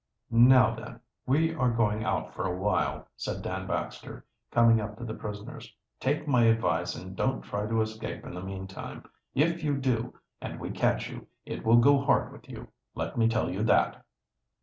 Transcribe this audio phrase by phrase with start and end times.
[0.31, 5.03] "Now, then, we are going out for a while," said Dan Baxter, coming up to
[5.05, 5.75] the prisoners.
[5.99, 9.07] "Take my advice and don't try to escape in the meantime.
[9.35, 13.27] If you do, and we catch you, it will go hard with you; let me
[13.29, 14.03] tell you that!"